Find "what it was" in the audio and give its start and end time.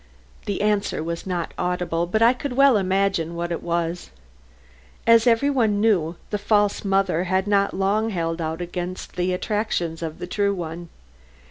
3.35-4.09